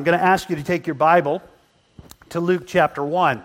[0.00, 1.42] I'm going to ask you to take your Bible
[2.30, 3.44] to Luke chapter 1.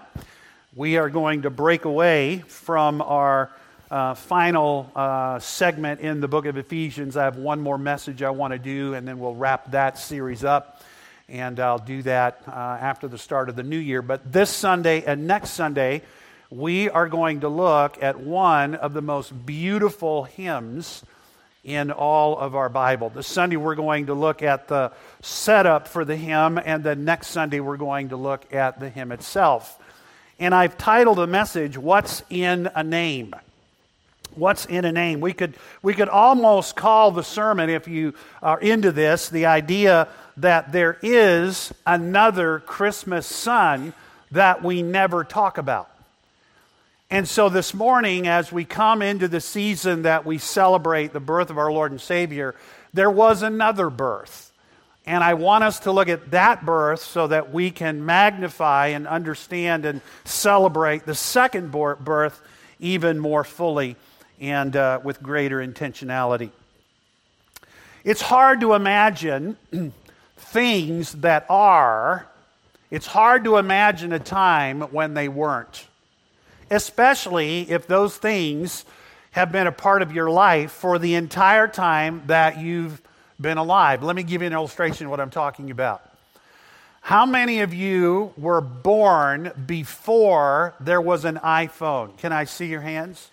[0.74, 3.52] We are going to break away from our
[3.92, 7.18] uh, final uh, segment in the book of Ephesians.
[7.18, 10.46] I have one more message I want to do, and then we'll wrap that series
[10.46, 10.82] up.
[11.28, 14.02] And I'll do that uh, after the start of the new year.
[14.02, 16.04] But this Sunday and next Sunday,
[16.50, 21.04] we are going to look at one of the most beautiful hymns
[21.66, 23.10] in all of our Bible.
[23.10, 24.92] This Sunday, we're going to look at the
[25.22, 29.12] setup for the hymn, and then next Sunday, we're going to look at the hymn
[29.12, 29.78] itself.
[30.40, 33.36] And I've titled the message, What's in a Name?
[34.36, 35.22] What's in a name?
[35.22, 40.10] We could, we could almost call the sermon, if you are into this, the idea
[40.38, 43.94] that there is another Christmas son
[44.32, 45.90] that we never talk about.
[47.12, 51.52] And so this morning, as we come into the season that we celebrate the birth
[51.52, 52.56] of our Lord and Savior,
[52.94, 54.52] there was another birth.
[55.06, 59.08] And I want us to look at that birth so that we can magnify and
[59.08, 62.42] understand and celebrate the second birth
[62.80, 63.98] even more fully
[64.42, 66.50] and uh, with greater intentionality.
[68.04, 69.58] It's hard to imagine
[70.38, 72.28] things that are,
[72.90, 75.86] it's hard to imagine a time when they weren't
[76.70, 78.86] especially if those things
[79.32, 83.02] have been a part of your life for the entire time that you've
[83.40, 84.02] been alive.
[84.02, 86.02] Let me give you an illustration of what I'm talking about.
[87.02, 92.18] How many of you were born before there was an iPhone?
[92.18, 93.30] Can I see your hands?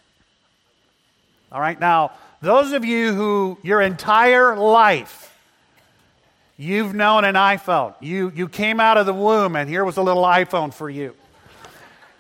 [1.50, 5.28] All right, now, those of you who your entire life
[6.56, 10.02] you've known an iPhone, you, you came out of the womb and here was a
[10.02, 11.14] little iPhone for you.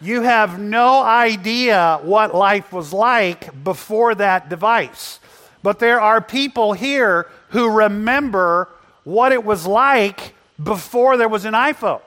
[0.02, 5.20] You have no idea what life was like before that device.
[5.62, 8.68] But there are people here who remember
[9.04, 12.00] what it was like before there was an iPhone.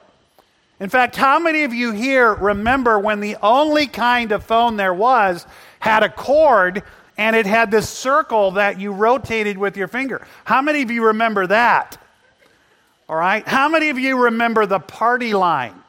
[0.78, 4.92] In fact, how many of you here remember when the only kind of phone there
[4.92, 5.46] was
[5.80, 6.82] had a cord
[7.16, 10.26] and it had this circle that you rotated with your finger?
[10.44, 11.96] How many of you remember that?
[13.08, 13.46] All right.
[13.48, 15.82] How many of you remember the party line?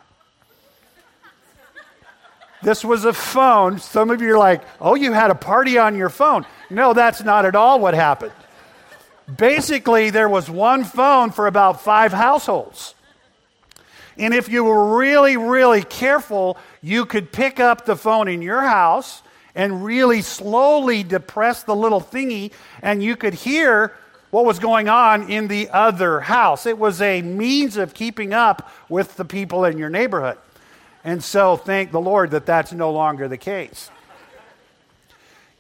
[2.67, 3.79] This was a phone.
[3.79, 6.45] Some of you are like, oh, you had a party on your phone.
[6.69, 8.33] No, that's not at all what happened.
[9.38, 12.94] Basically, there was one phone for about five households.
[14.17, 18.63] And if you were really, really careful, you could pick up the phone in your
[18.63, 19.22] house
[19.56, 22.51] and really slowly depress the little thingy,
[22.81, 23.94] and you could hear
[24.29, 26.66] what was going on in the other house.
[26.66, 30.38] It was a means of keeping up with the people in your neighborhood.
[31.07, 33.90] And so thank the Lord that that's no longer the case.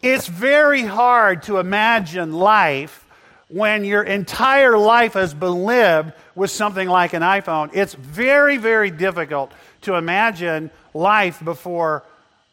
[0.01, 3.05] It's very hard to imagine life
[3.47, 7.69] when your entire life has been lived with something like an iPhone.
[7.73, 9.53] It's very, very difficult
[9.83, 12.03] to imagine life before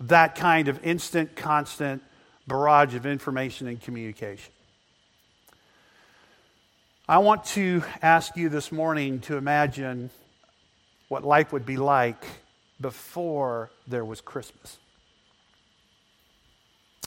[0.02, 2.00] that kind of instant, constant
[2.46, 4.52] barrage of information and communication.
[7.08, 10.10] I want to ask you this morning to imagine
[11.08, 12.24] what life would be like
[12.84, 14.76] before there was Christmas.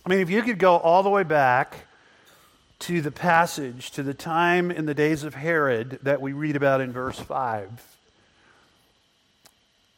[0.03, 1.85] I mean, if you could go all the way back
[2.79, 6.81] to the passage, to the time in the days of Herod that we read about
[6.81, 7.95] in verse 5,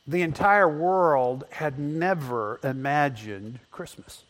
[0.06, 4.24] the entire world had never imagined Christmas.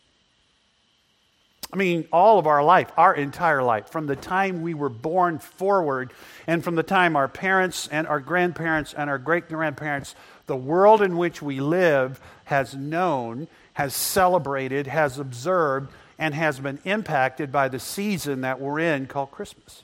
[1.72, 5.38] I mean, all of our life, our entire life, from the time we were born
[5.38, 6.12] forward,
[6.46, 10.14] and from the time our parents and our grandparents and our great grandparents
[10.46, 16.78] the world in which we live has known, has celebrated, has observed, and has been
[16.84, 19.82] impacted by the season that we're in called Christmas.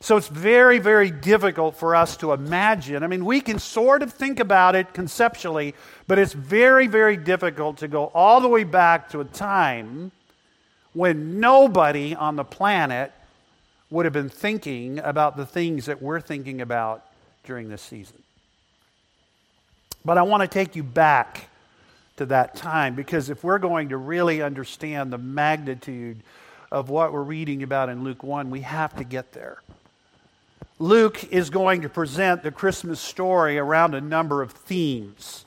[0.00, 3.02] So it's very, very difficult for us to imagine.
[3.02, 5.74] I mean, we can sort of think about it conceptually,
[6.06, 10.12] but it's very, very difficult to go all the way back to a time
[10.92, 13.12] when nobody on the planet
[13.88, 17.04] would have been thinking about the things that we're thinking about
[17.44, 18.23] during this season.
[20.04, 21.48] But I want to take you back
[22.16, 26.20] to that time because if we're going to really understand the magnitude
[26.70, 29.62] of what we're reading about in Luke 1, we have to get there.
[30.78, 35.44] Luke is going to present the Christmas story around a number of themes.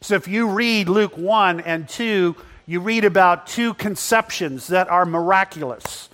[0.00, 2.36] So if you read Luke 1 and 2,
[2.66, 6.08] you read about two conceptions that are miraculous.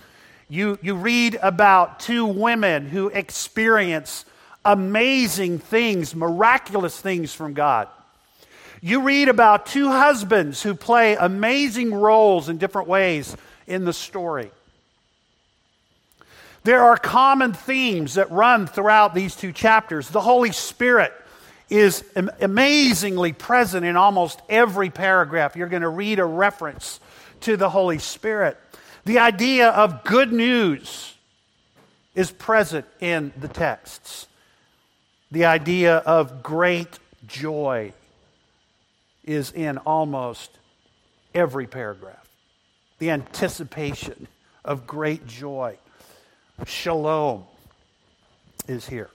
[0.49, 4.25] You, you read about two women who experience
[4.67, 7.87] amazing things, miraculous things from God.
[8.81, 13.35] You read about two husbands who play amazing roles in different ways
[13.65, 14.51] in the story.
[16.63, 20.09] There are common themes that run throughout these two chapters.
[20.09, 21.13] The Holy Spirit
[21.69, 22.03] is
[22.41, 25.55] amazingly present in almost every paragraph.
[25.55, 26.99] You're going to read a reference
[27.41, 28.57] to the Holy Spirit.
[29.05, 31.13] The idea of good news
[32.15, 34.26] is present in the texts.
[35.31, 37.93] The idea of great joy
[39.25, 40.51] is in almost
[41.33, 42.27] every paragraph.
[42.99, 44.27] The anticipation
[44.63, 45.77] of great joy.
[46.65, 47.43] Shalom
[48.67, 49.09] is here.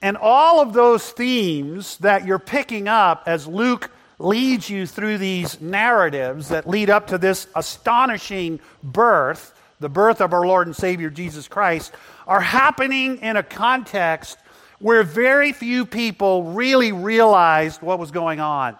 [0.00, 5.60] And all of those themes that you're picking up as Luke leads you through these
[5.60, 11.10] narratives that lead up to this astonishing birth, the birth of our Lord and Savior
[11.10, 11.92] Jesus Christ,
[12.26, 14.38] are happening in a context
[14.80, 18.76] where very few people really realized what was going on.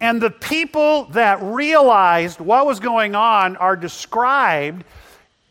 [0.00, 4.84] And the people that realized what was going on are described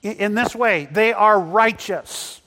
[0.03, 2.41] in this way they are righteous,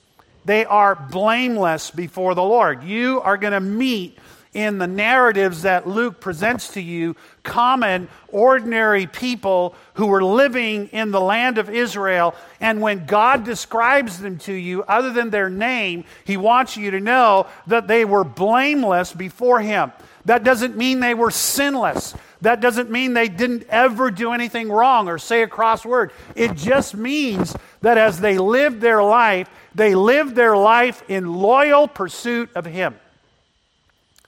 [0.45, 2.85] they are blameless before the Lord.
[2.85, 4.19] You are going to meet
[4.55, 7.17] in the narratives that Luke presents to you
[7.49, 12.35] common, ordinary people who were living in the land of Israel.
[12.61, 17.01] And when God describes them to you, other than their name, He wants you to
[17.01, 19.93] know that they were blameless before Him.
[20.27, 22.15] That doesn't mean they were sinless.
[22.43, 26.13] That doesn't mean they didn't ever do anything wrong or say a cross word.
[26.37, 31.89] It just means that as they lived their life, they lived their life in loyal
[31.89, 32.95] pursuit of Him.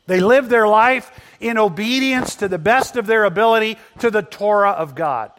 [0.07, 1.11] They lived their life
[1.41, 5.31] in obedience to the best of their ability to the Torah of God.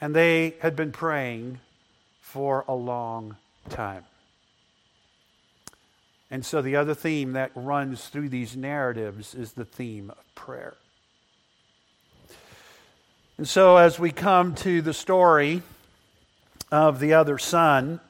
[0.00, 1.60] And they had been praying
[2.20, 3.36] for a long
[3.68, 4.04] time.
[6.30, 10.74] And so the other theme that runs through these narratives is the theme of prayer.
[13.36, 15.62] And so as we come to the story
[16.70, 18.00] of the other son,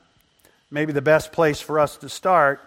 [0.71, 2.61] maybe the best place for us to start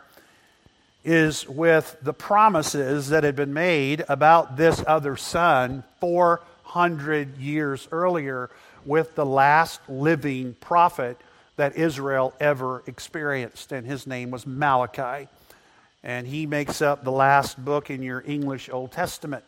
[1.04, 8.50] is with the promises that had been made about this other son 400 years earlier
[8.86, 11.18] with the last living prophet
[11.56, 15.28] that Israel ever experienced, and his name was Malachi.
[16.04, 19.44] And he makes up the last book in your English Old Testament.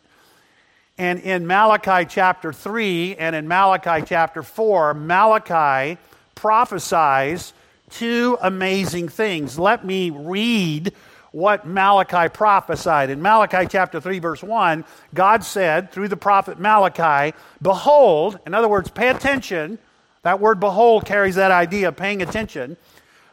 [0.98, 5.98] And in Malachi chapter 3 and in Malachi chapter 4, Malachi
[6.34, 7.52] prophesies
[7.90, 9.58] two amazing things.
[9.58, 10.94] Let me read
[11.36, 13.10] what Malachi prophesied.
[13.10, 18.68] In Malachi chapter 3, verse 1, God said through the prophet Malachi, Behold, in other
[18.68, 19.78] words, pay attention.
[20.22, 22.78] That word behold carries that idea of paying attention.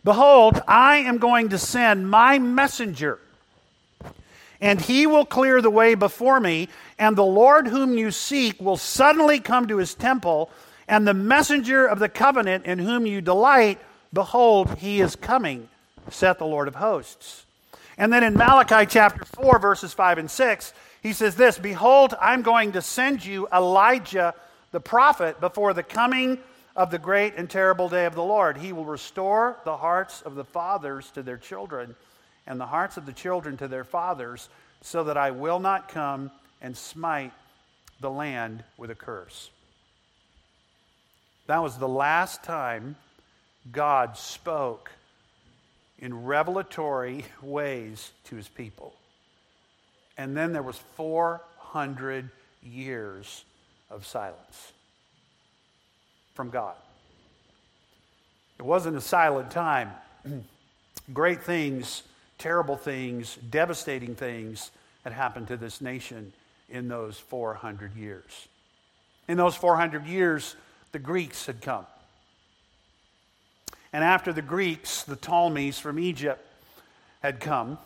[0.04, 3.20] Behold, I am going to send my messenger,
[4.60, 6.68] and he will clear the way before me,
[7.00, 10.52] and the Lord whom you seek will suddenly come to his temple,
[10.90, 13.80] and the messenger of the covenant in whom you delight,
[14.12, 15.70] behold, he is coming,
[16.10, 17.43] saith the Lord of hosts.
[17.98, 22.42] And then in Malachi chapter 4, verses 5 and 6, he says this Behold, I'm
[22.42, 24.34] going to send you Elijah
[24.72, 26.40] the prophet before the coming
[26.76, 28.58] of the great and terrible day of the Lord.
[28.58, 31.96] He will restore the hearts of the fathers to their children
[32.48, 34.50] and the hearts of the children to their fathers,
[34.82, 36.30] so that I will not come
[36.62, 37.32] and smite
[38.02, 39.50] the land with a curse.
[41.48, 42.98] That was the last time
[43.72, 44.92] God spoke
[46.04, 48.94] in revelatory ways to his people.
[50.18, 52.30] And then there was 400
[52.62, 53.46] years
[53.90, 54.74] of silence
[56.34, 56.76] from God.
[58.60, 59.92] It wasn't a silent time.
[61.14, 62.04] Great things,
[62.38, 64.72] terrible things, devastating things
[65.06, 66.34] had happened to this nation
[66.70, 68.50] in those 400 years.
[69.30, 70.58] In those 400 years,
[70.92, 71.86] the Greeks had come.
[73.94, 76.44] And after the Greeks, the Ptolemies from Egypt
[77.22, 77.78] had come.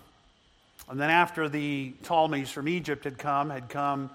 [0.90, 4.10] And then after the Ptolemies from Egypt had come, had come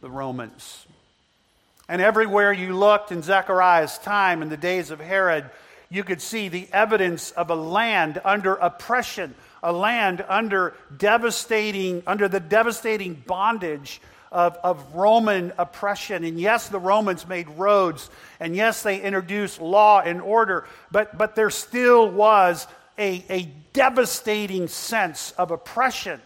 [0.00, 0.86] the Romans.
[1.88, 5.48] And everywhere you looked in Zechariah's time, in the days of Herod,
[5.88, 12.26] you could see the evidence of a land under oppression, a land under devastating, under
[12.26, 14.00] the devastating bondage
[14.32, 16.24] of, of Roman oppression.
[16.24, 21.34] And yes, the Romans made roads, and yes, they introduced law and order, but, but
[21.34, 22.66] there still was
[22.98, 26.20] a, a devastating sense of oppression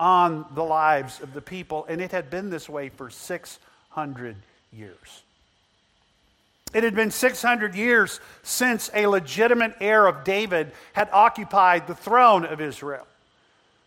[0.00, 4.36] on the lives of the people, and it had been this way for 600
[4.72, 5.22] years.
[6.74, 12.44] It had been 600 years since a legitimate heir of David had occupied the throne
[12.44, 13.06] of Israel.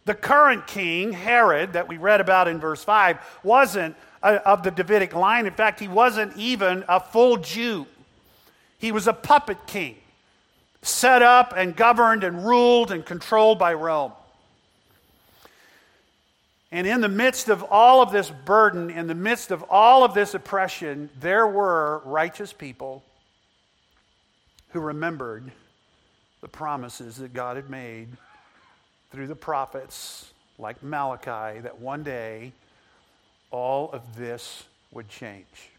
[0.08, 5.14] The current king, Herod, that we read about in verse 5, wasn't of the Davidic
[5.14, 5.46] line.
[5.46, 7.86] In fact, he wasn't even a full Jew.
[8.80, 9.98] He was a puppet king,
[10.82, 14.14] set up and governed and ruled and controlled by Rome.
[16.72, 20.14] And in the midst of all of this burden, in the midst of all of
[20.14, 23.04] this oppression, there were righteous people
[24.70, 25.52] who remembered
[26.40, 28.08] the promises that God had made
[29.12, 32.52] through the prophets like Malachi that one day
[33.52, 35.70] all of this would change.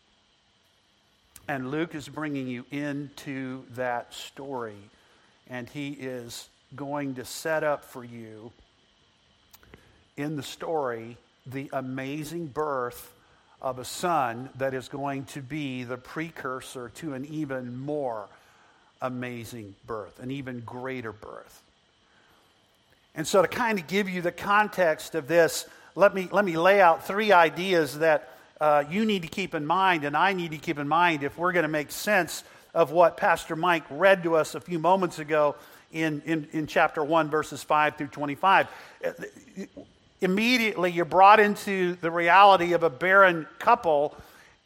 [1.49, 4.77] And Luke is bringing you into that story,
[5.49, 8.53] and he is going to set up for you
[10.17, 11.17] in the story
[11.47, 13.15] the amazing birth
[13.63, 18.29] of a son that is going to be the precursor to an even more
[19.01, 21.63] amazing birth, an even greater birth.
[23.15, 26.57] And so, to kind of give you the context of this, let me, let me
[26.57, 30.51] lay out three ideas that uh, you need to keep in mind and I need
[30.51, 34.23] to keep in mind if we're going to make sense of what Pastor Mike read
[34.25, 35.57] to us a few moments ago
[35.93, 38.69] in, in, in chapter 1, verses 5 through 25.
[40.21, 44.17] Immediately, you're brought into the reality of a barren couple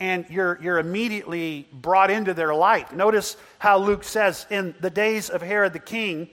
[0.01, 2.93] and you're, you're immediately brought into their life.
[2.93, 6.29] Notice how Luke says, In the days of Herod the king,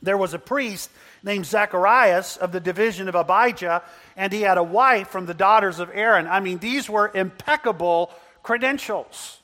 [0.00, 0.90] there was a priest
[1.22, 3.82] named Zacharias of the division of Abijah,
[4.16, 6.26] and he had a wife from the daughters of Aaron.
[6.26, 8.10] I mean, these were impeccable
[8.42, 9.38] credentials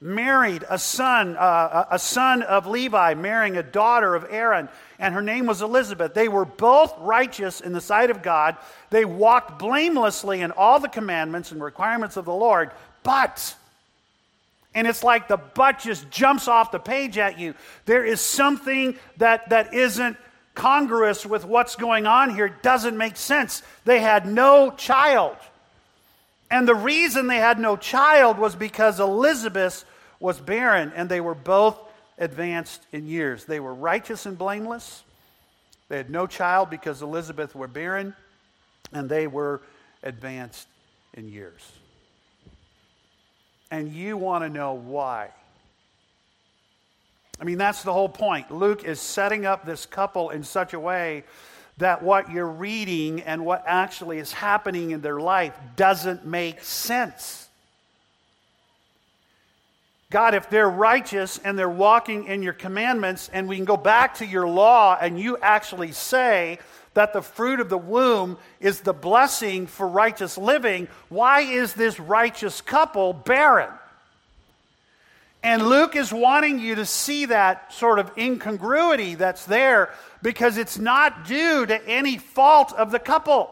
[0.00, 5.22] married a son, uh, a son of Levi, marrying a daughter of Aaron, and her
[5.22, 6.14] name was Elizabeth.
[6.14, 8.56] They were both righteous in the sight of God.
[8.88, 12.70] They walked blamelessly in all the commandments and requirements of the Lord,
[13.02, 13.54] but,
[14.74, 17.54] and it's like the but just jumps off the page at you.
[17.84, 20.16] There is something that, that isn't
[20.54, 23.62] congruous with what's going on here, doesn't make sense.
[23.84, 25.36] They had no child.
[26.50, 29.84] And the reason they had no child was because Elizabeth
[30.18, 31.78] was barren, and they were both
[32.18, 33.44] advanced in years.
[33.44, 35.02] They were righteous and blameless.
[35.88, 38.14] They had no child because Elizabeth were barren,
[38.92, 39.60] and they were
[40.02, 40.66] advanced
[41.14, 41.62] in years.
[43.70, 45.30] And you want to know why.
[47.40, 48.50] I mean, that's the whole point.
[48.50, 51.24] Luke is setting up this couple in such a way
[51.78, 57.48] that what you're reading and what actually is happening in their life doesn't make sense.
[60.10, 64.16] God, if they're righteous and they're walking in your commandments, and we can go back
[64.16, 66.58] to your law, and you actually say
[66.94, 71.98] that the fruit of the womb is the blessing for righteous living, why is this
[72.00, 73.70] righteous couple barren?
[75.42, 80.78] And Luke is wanting you to see that sort of incongruity that's there because it's
[80.78, 83.50] not due to any fault of the couple.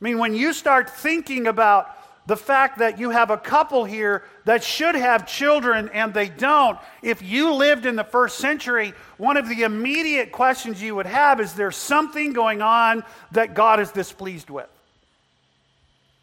[0.00, 1.96] I mean, when you start thinking about
[2.30, 6.78] the fact that you have a couple here that should have children and they don't.
[7.02, 11.40] If you lived in the first century, one of the immediate questions you would have
[11.40, 14.68] is there something going on that God is displeased with?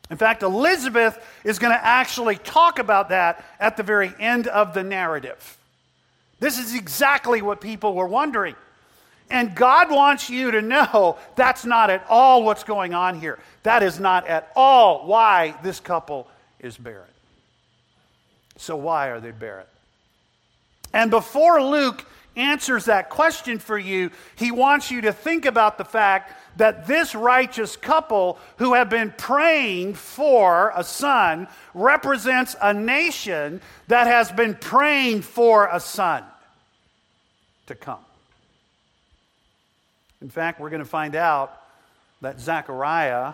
[0.10, 4.74] In fact, Elizabeth is going to actually talk about that at the very end of
[4.74, 5.58] the narrative.
[6.40, 8.56] This is exactly what people were wondering.
[9.30, 13.40] And God wants you to know that's not at all what's going on here.
[13.64, 16.28] That is not at all why this couple
[16.60, 17.04] is barren.
[18.56, 19.66] So, why are they barren?
[20.94, 22.06] And before Luke
[22.38, 27.14] answers that question for you, he wants you to think about the fact that this
[27.14, 34.56] righteous couple who have been praying for a son represents a nation that has been
[34.56, 36.24] praying for a son
[37.68, 38.00] to come.
[40.22, 41.62] In fact, we're going to find out
[42.22, 43.34] that Zechariah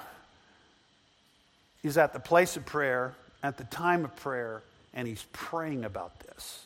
[1.84, 6.20] is at the place of prayer, at the time of prayer, and he's praying about
[6.20, 6.64] this.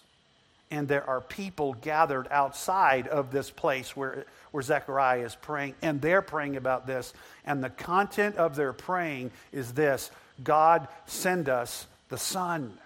[0.69, 6.01] And there are people gathered outside of this place where, where Zechariah is praying, and
[6.01, 7.13] they're praying about this.
[7.45, 10.11] And the content of their praying is this
[10.43, 12.77] God, send us the Son.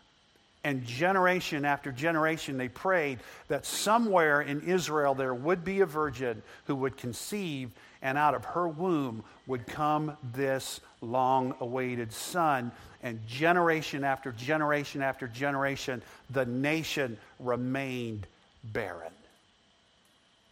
[0.63, 6.43] And generation after generation, they prayed that somewhere in Israel there would be a virgin
[6.65, 7.71] who would conceive,
[8.03, 12.71] and out of her womb would come this long awaited son.
[13.03, 18.27] And generation after generation after generation, the nation remained
[18.63, 19.13] barren.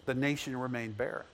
[0.05, 1.25] The nation remained barren.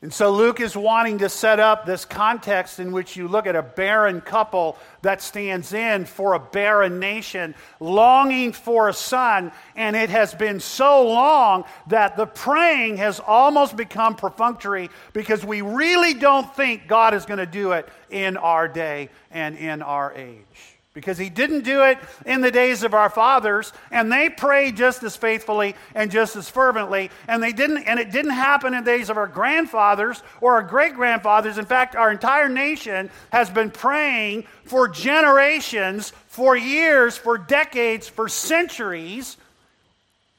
[0.00, 3.56] And so Luke is wanting to set up this context in which you look at
[3.56, 9.50] a barren couple that stands in for a barren nation, longing for a son.
[9.74, 15.62] And it has been so long that the praying has almost become perfunctory because we
[15.62, 20.14] really don't think God is going to do it in our day and in our
[20.14, 24.76] age because he didn't do it in the days of our fathers and they prayed
[24.76, 28.82] just as faithfully and just as fervently and they didn't and it didn't happen in
[28.82, 33.48] the days of our grandfathers or our great grandfathers in fact our entire nation has
[33.48, 39.36] been praying for generations for years for decades for centuries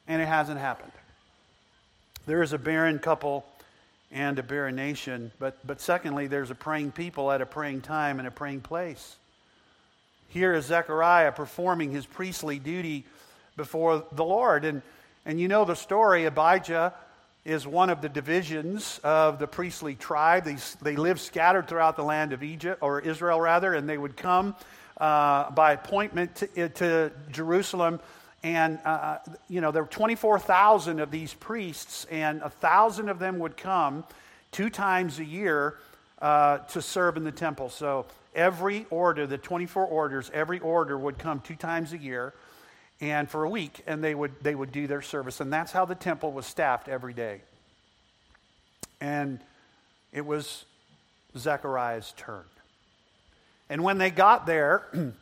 [0.10, 0.92] and it hasn't happened.
[2.26, 3.46] There is a barren couple
[4.12, 8.20] and a barren nation but but secondly there's a praying people at a praying time
[8.20, 9.16] and a praying place
[10.30, 13.06] here is Zechariah performing his priestly duty
[13.58, 14.64] before the Lord.
[14.64, 14.82] And,
[15.26, 16.94] and you know the story Abijah
[17.46, 20.46] is one of the divisions of the priestly tribe.
[20.46, 24.16] They, they live scattered throughout the land of Egypt, or Israel rather, and they would
[24.16, 24.56] come
[24.98, 28.00] uh, by appointment to, uh, to Jerusalem.
[28.44, 29.18] And, uh, uh
[29.50, 34.04] you know, there were 24,000 of these priests, and a thousand of them would come
[34.52, 35.78] two times a year
[36.22, 37.70] uh, to serve in the temple.
[37.70, 38.06] So
[38.36, 42.34] every order, the 24 orders, every order would come two times a year
[43.02, 45.40] and for a week, and they would, they would do their service.
[45.40, 47.42] And that's how the temple was staffed every day.
[49.00, 49.40] And
[50.12, 50.66] it was
[51.38, 52.44] Zechariah's turn.
[53.70, 54.84] And when they got there,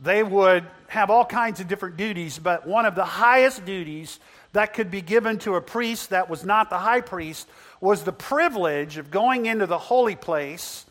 [0.00, 4.18] they would have all kinds of different duties, but one of the highest duties
[4.52, 7.48] that could be given to a priest that was not the high priest
[7.80, 10.86] was the privilege of going into the holy place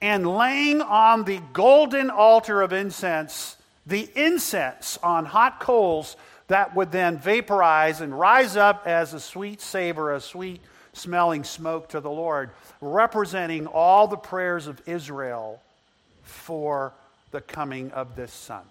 [0.00, 6.16] and laying on the golden altar of incense the incense on hot coals
[6.48, 10.60] that would then vaporize and rise up as a sweet savor, a sweet
[10.92, 12.50] smelling smoke to the Lord,
[12.80, 15.60] representing all the prayers of Israel
[16.22, 16.92] for
[17.30, 18.62] the coming of this Son.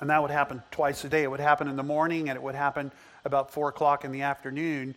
[0.00, 1.22] And that would happen twice a day.
[1.22, 2.92] It would happen in the morning and it would happen
[3.24, 4.94] about 4 o'clock in the afternoon.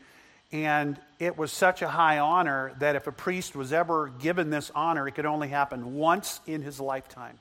[0.52, 4.72] And it was such a high honor that if a priest was ever given this
[4.74, 7.38] honor, it could only happen once in his lifetime.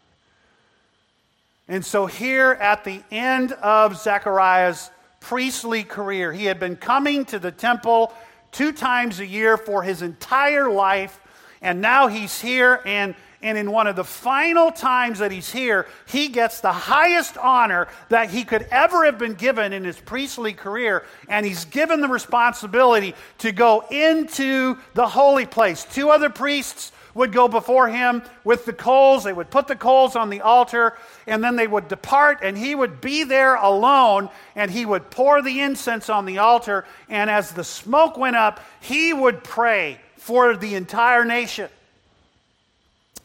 [1.68, 7.38] And so, here at the end of Zechariah's priestly career, he had been coming to
[7.38, 8.12] the temple
[8.52, 11.20] two times a year for his entire life,
[11.60, 13.14] and now he's here, and
[13.46, 17.86] and in one of the final times that he's here, he gets the highest honor
[18.08, 21.04] that he could ever have been given in his priestly career.
[21.28, 25.84] And he's given the responsibility to go into the holy place.
[25.84, 29.22] Two other priests would go before him with the coals.
[29.22, 32.74] They would put the coals on the altar, and then they would depart, and he
[32.74, 36.84] would be there alone, and he would pour the incense on the altar.
[37.08, 41.68] And as the smoke went up, he would pray for the entire nation.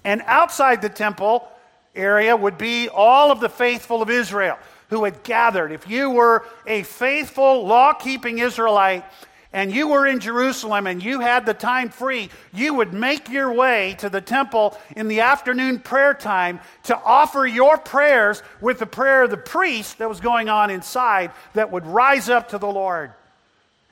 [0.04, 1.48] And outside the temple
[1.96, 4.58] area would be all of the faithful of Israel
[4.90, 5.72] who had gathered.
[5.72, 9.06] If you were a faithful, law keeping Israelite
[9.54, 13.52] and you were in Jerusalem and you had the time free, you would make your
[13.54, 18.86] way to the temple in the afternoon prayer time to offer your prayers with the
[18.86, 22.68] prayer of the priest that was going on inside that would rise up to the
[22.68, 23.12] Lord.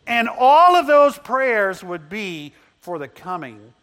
[0.07, 3.73] And all of those prayers would be for the coming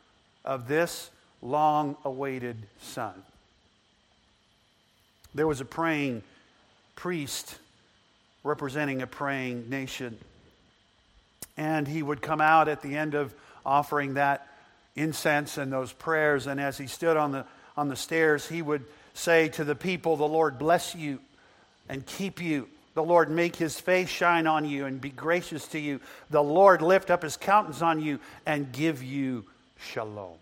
[0.45, 1.11] of this
[1.46, 3.14] long awaited son.
[5.35, 6.22] There was a praying
[6.94, 7.59] priest
[8.42, 10.16] representing a praying nation.
[11.56, 14.46] And he would come out at the end of offering that
[14.94, 16.46] incense and those prayers.
[16.46, 17.44] And as he stood on the,
[17.76, 21.20] on the stairs, he would say to the people, The Lord bless you
[21.88, 22.68] and keep you.
[22.94, 26.00] The Lord make his face shine on you and be gracious to you.
[26.30, 29.44] The Lord lift up his countenance on you and give you
[29.78, 30.38] shalom.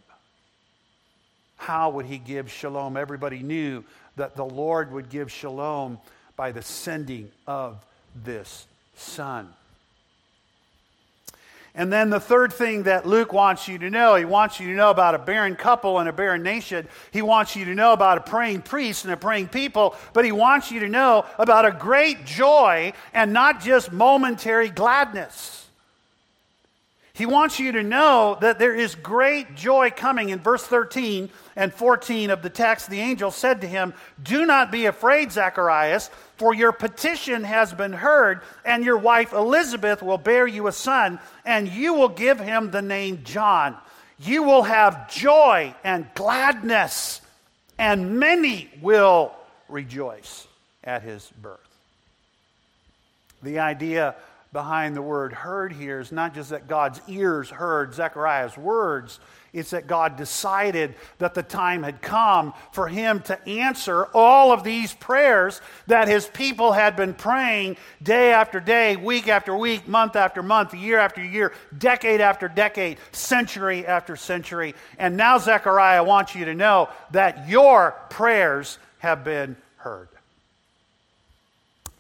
[1.65, 2.95] How would he give shalom?
[2.99, 3.85] Everybody knew
[4.17, 5.99] that the Lord would give shalom
[6.37, 7.83] by the sending of
[8.23, 9.49] this Son.
[11.75, 14.75] And then the third thing that Luke wants you to know, he wants you to
[14.75, 16.87] know about a barren couple and a barren nation.
[17.13, 20.33] He wants you to know about a praying priest and a praying people, but he
[20.33, 25.64] wants you to know about a great joy and not just momentary gladness.
[27.15, 30.31] He wants you to know that there is great joy coming.
[30.31, 34.73] In verse 13 and 14 of the text, the angel said to him, Do not
[34.73, 40.45] be afraid, Zacharias, for your petition has been heard, and your wife Elizabeth will bear
[40.45, 43.77] you a son, and you will give him the name John.
[44.19, 47.21] You will have joy and gladness,
[47.79, 49.33] and many will
[49.69, 50.49] rejoice
[50.83, 51.61] at his birth.
[53.41, 54.17] The idea
[54.55, 59.19] behind the word heard here is not just that God's ears heard Zechariah's words,
[59.53, 64.63] it's that God decided that the time had come for him to answer all of
[64.63, 70.15] these prayers that his people had been praying day after day, week after week, month
[70.15, 74.75] after month, year after year, decade after decade, century after century.
[74.99, 80.09] And now Zechariah wants you to know that your prayers have been heard.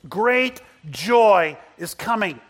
[0.09, 0.61] Great
[0.91, 2.41] joy is coming.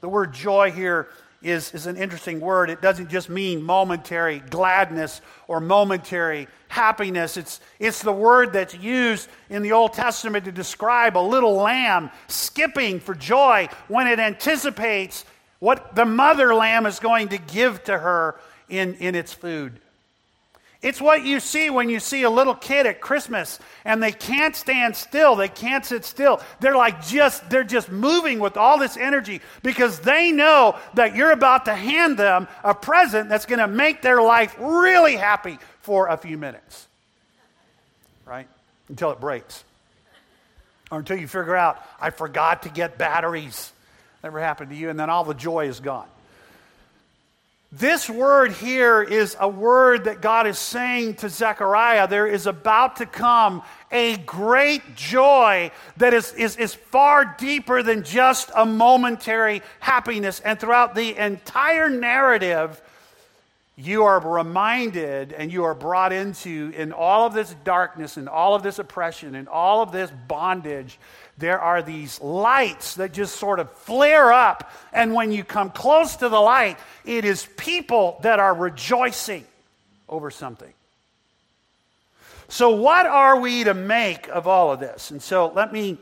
[0.00, 1.08] The word joy here
[1.42, 2.70] is, is an interesting word.
[2.70, 7.36] It doesn't just mean momentary gladness or momentary happiness.
[7.36, 12.10] It's, it's the word that's used in the Old Testament to describe a little lamb
[12.26, 15.24] skipping for joy when it anticipates
[15.60, 18.38] what the mother lamb is going to give to her
[18.68, 19.80] in, in its food.
[20.80, 24.54] It's what you see when you see a little kid at Christmas and they can't
[24.54, 25.34] stand still.
[25.34, 26.40] They can't sit still.
[26.60, 31.32] They're like just, they're just moving with all this energy because they know that you're
[31.32, 36.06] about to hand them a present that's going to make their life really happy for
[36.06, 36.86] a few minutes.
[38.24, 38.46] Right?
[38.88, 39.64] Until it breaks.
[40.92, 43.72] Or until you figure out, I forgot to get batteries.
[44.22, 44.90] Never happened to you.
[44.90, 46.06] And then all the joy is gone.
[47.70, 52.08] This word here is a word that God is saying to Zechariah.
[52.08, 58.04] There is about to come a great joy that is, is, is far deeper than
[58.04, 60.40] just a momentary happiness.
[60.40, 62.80] And throughout the entire narrative,
[63.76, 68.54] you are reminded and you are brought into, in all of this darkness and all
[68.54, 70.98] of this oppression and all of this bondage,
[71.38, 74.72] there are these lights that just sort of flare up.
[74.92, 79.44] And when you come close to the light, it is people that are rejoicing
[80.08, 80.72] over something.
[82.48, 85.10] So, what are we to make of all of this?
[85.10, 85.98] And so, let me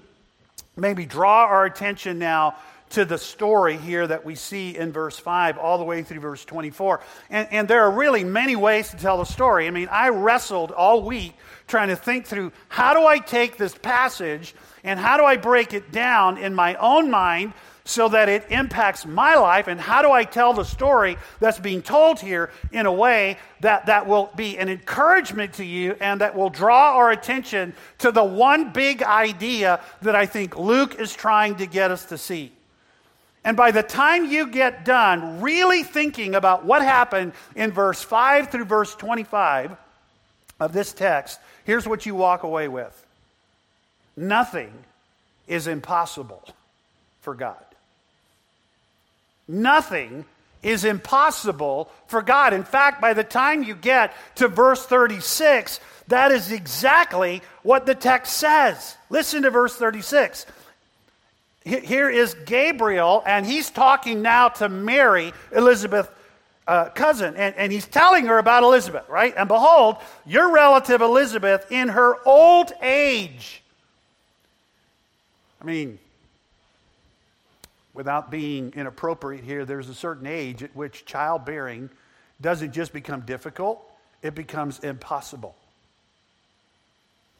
[0.76, 2.56] maybe draw our attention now
[2.90, 6.44] to the story here that we see in verse 5 all the way through verse
[6.44, 7.00] 24.
[7.30, 9.66] And, and, there are really many ways to tell the story.
[9.66, 11.34] I mean, I wrestled all week
[11.66, 14.54] trying to think through how do I take this passage
[14.86, 17.52] and how do I break it down in my own mind
[17.84, 21.82] so that it impacts my life and how do I tell the story that's being
[21.82, 26.36] told here in a way that, that will be an encouragement to you and that
[26.36, 31.56] will draw our attention to the one big idea that I think Luke is trying
[31.56, 32.52] to get us to see.
[33.44, 38.50] And by the time you get done really thinking about what happened in verse 5
[38.50, 39.76] through verse 25
[40.58, 43.05] of this text, here's what you walk away with
[44.16, 44.72] nothing
[45.46, 46.42] is impossible
[47.20, 47.64] for God.
[49.48, 50.24] Nothing
[50.62, 52.52] is impossible for God.
[52.52, 57.94] In fact, by the time you get to verse 36, that is exactly what the
[57.94, 58.96] text says.
[59.10, 60.46] Listen to verse 36
[61.66, 66.08] here is Gabriel, and he's talking now to Mary, Elizabeth's
[66.68, 69.34] uh, cousin, and, and he's telling her about Elizabeth, right?
[69.36, 73.62] And behold, your relative Elizabeth, in her old age,
[75.60, 75.98] I mean,
[77.94, 81.90] without being inappropriate here, there's a certain age at which childbearing
[82.40, 83.82] doesn't just become difficult,
[84.22, 85.56] it becomes impossible.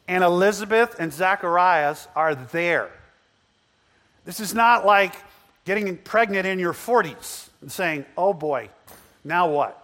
[0.07, 2.89] And Elizabeth and Zacharias are there.
[4.25, 5.13] This is not like
[5.65, 8.69] getting pregnant in your 40s and saying, oh boy,
[9.23, 9.83] now what?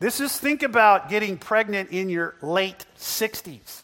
[0.00, 3.82] This is think about getting pregnant in your late 60s.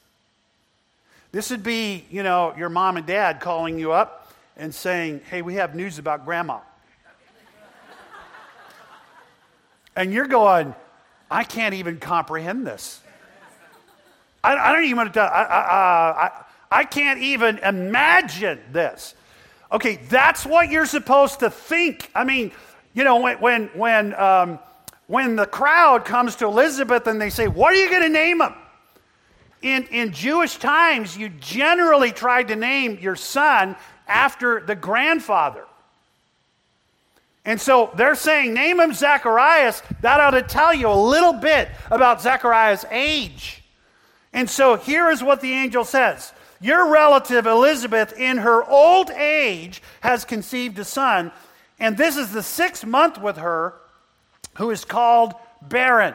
[1.37, 5.43] This would be, you know, your mom and dad calling you up and saying, hey,
[5.43, 6.61] we have news about grandma.
[9.95, 10.75] and you're going,
[11.31, 13.03] I can't even comprehend this.
[14.43, 19.15] I, I don't even want to, I, I, I, I can't even imagine this.
[19.71, 22.11] Okay, that's what you're supposed to think.
[22.15, 22.51] I mean,
[22.95, 24.59] you know, when, when, when, um,
[25.07, 28.41] when the crowd comes to Elizabeth and they say, What are you going to name
[28.41, 28.55] him?
[29.63, 35.65] In, in Jewish times, you generally tried to name your son after the grandfather.
[37.45, 39.83] And so they're saying, name him Zacharias.
[40.03, 43.63] That ought to tell you a little bit about Zacharias' age.
[44.33, 49.83] And so here is what the angel says your relative Elizabeth, in her old age,
[50.01, 51.31] has conceived a son,
[51.79, 53.75] and this is the sixth month with her,
[54.57, 56.15] who is called barren.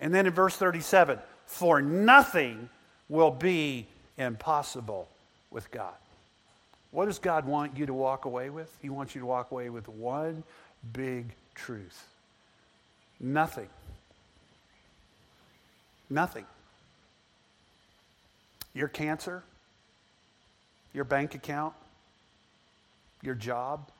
[0.00, 2.68] And then in verse 37, for nothing
[3.08, 3.86] will be
[4.18, 5.08] impossible
[5.50, 5.94] with God.
[6.90, 8.70] What does God want you to walk away with?
[8.80, 10.44] He wants you to walk away with one
[10.92, 12.06] big truth
[13.20, 13.66] nothing.
[16.08, 16.44] Nothing.
[18.74, 19.42] Your cancer,
[20.94, 21.74] your bank account,
[23.22, 23.90] your job,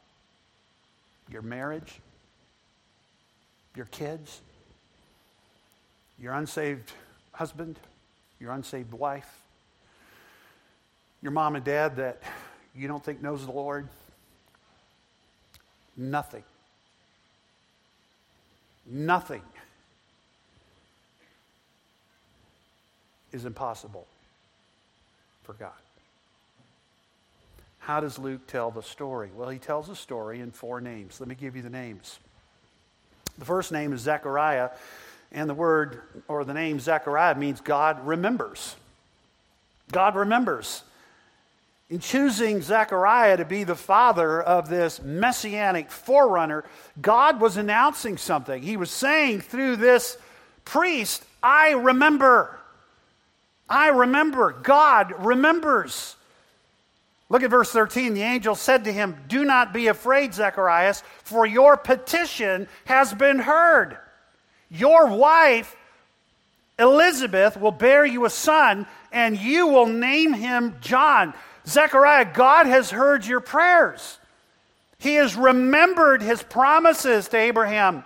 [1.30, 2.00] your marriage,
[3.74, 4.40] your kids,
[6.20, 6.92] your unsaved
[7.38, 7.78] husband,
[8.40, 9.32] your unsaved wife,
[11.22, 12.20] your mom and dad that
[12.74, 13.88] you don't think knows the Lord.
[15.96, 16.42] Nothing.
[18.84, 19.42] Nothing
[23.30, 24.08] is impossible
[25.44, 25.70] for God.
[27.78, 29.30] How does Luke tell the story?
[29.32, 31.20] Well, he tells the story in four names.
[31.20, 32.18] Let me give you the names.
[33.38, 34.70] The first name is Zechariah,
[35.32, 38.76] and the word or the name Zechariah means God remembers.
[39.92, 40.82] God remembers.
[41.90, 46.64] In choosing Zechariah to be the father of this messianic forerunner,
[47.00, 48.62] God was announcing something.
[48.62, 50.18] He was saying through this
[50.66, 52.58] priest, I remember.
[53.68, 54.52] I remember.
[54.52, 56.14] God remembers.
[57.30, 58.14] Look at verse 13.
[58.14, 63.38] The angel said to him, Do not be afraid, Zacharias, for your petition has been
[63.38, 63.98] heard.
[64.70, 65.74] Your wife,
[66.78, 71.34] Elizabeth, will bear you a son, and you will name him John.
[71.66, 74.18] Zechariah, God has heard your prayers.
[74.98, 78.04] He has remembered his promises to Abraham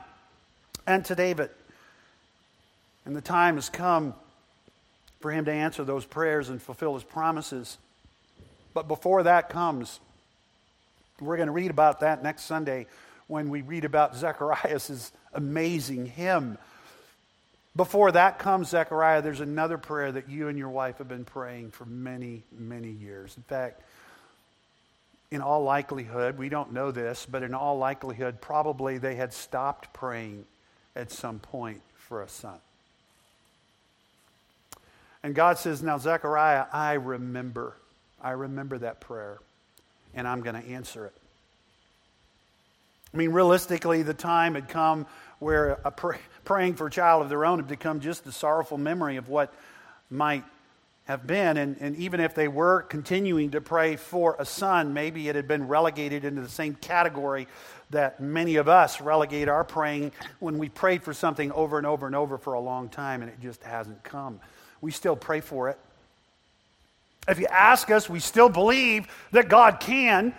[0.87, 1.51] and to David.
[3.05, 4.15] And the time has come
[5.21, 7.79] for him to answer those prayers and fulfill his promises.
[8.75, 10.01] But before that comes,
[11.21, 12.87] we're going to read about that next Sunday
[13.33, 16.59] when we read about Zechariah's amazing hymn.
[17.75, 21.71] Before that comes, Zechariah, there's another prayer that you and your wife have been praying
[21.71, 23.35] for many, many years.
[23.39, 23.81] In fact,
[25.31, 29.95] in all likelihood, we don't know this, but in all likelihood, probably they had stopped
[29.95, 30.45] praying
[30.95, 32.59] at some point for a son.
[35.23, 37.77] And God says, Now, Zechariah, I remember.
[38.23, 39.39] I remember that prayer,
[40.15, 41.22] and I'm going to answer it.
[43.13, 45.07] I mean, realistically, the time had come
[45.39, 49.17] where pray, praying for a child of their own had become just a sorrowful memory
[49.17, 49.53] of what
[50.11, 50.45] might
[51.05, 51.57] have been.
[51.57, 55.49] And, and even if they were continuing to pray for a son, maybe it had
[55.49, 57.49] been relegated into the same category
[57.91, 62.07] that many of us relegate our praying when we prayed for something over and over
[62.07, 64.41] and over for a long time and it just hasn't come.
[64.81, 65.79] We still pray for it.
[67.29, 70.35] If you ask us, we still believe that God can.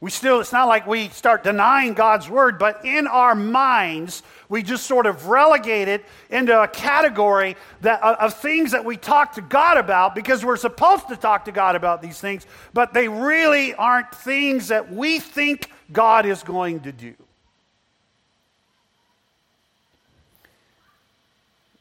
[0.00, 4.62] We still, it's not like we start denying God's word, but in our minds, we
[4.62, 9.34] just sort of relegate it into a category that, uh, of things that we talk
[9.34, 13.08] to God about because we're supposed to talk to God about these things, but they
[13.08, 17.14] really aren't things that we think God is going to do.